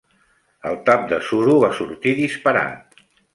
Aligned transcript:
El 0.69 0.79
tap 0.87 1.03
de 1.11 1.19
suro 1.27 1.59
va 1.65 1.69
sortir 1.81 2.15
disparat. 2.21 3.07